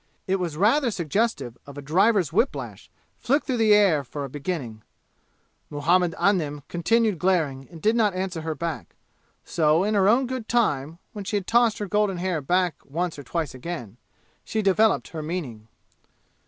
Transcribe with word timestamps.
It 0.25 0.37
was 0.37 0.57
rather 0.57 0.89
suggestive 0.89 1.59
of 1.67 1.77
a 1.77 1.81
driver's 1.83 2.33
whiplash, 2.33 2.89
flicked 3.19 3.45
through 3.45 3.57
the 3.57 3.75
air 3.75 4.03
for 4.03 4.25
a 4.25 4.29
beginning. 4.31 4.81
Muhammad 5.69 6.15
Anim 6.19 6.63
continued 6.67 7.19
glaring 7.19 7.67
and 7.69 7.83
did 7.83 7.95
not 7.95 8.15
answer 8.15 8.41
her, 8.41 8.57
so 9.45 9.83
in 9.83 9.93
her 9.93 10.09
own 10.09 10.25
good 10.25 10.47
time, 10.49 10.97
when 11.13 11.23
she 11.23 11.35
had 11.35 11.45
tossed 11.45 11.77
her 11.77 11.85
golden 11.85 12.17
hair 12.17 12.41
back 12.41 12.77
once 12.83 13.19
or 13.19 13.23
twice 13.23 13.53
again, 13.53 13.97
she 14.43 14.63
developed 14.63 15.09
her 15.09 15.21
meaning. 15.21 15.67